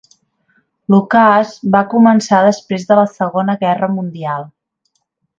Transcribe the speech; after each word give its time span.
L'ocàs 0.93 1.51
va 1.75 1.81
començar 1.91 2.39
després 2.47 2.87
de 2.91 2.97
la 3.03 3.07
segona 3.19 3.55
guerra 3.65 3.91
mundial. 3.99 4.49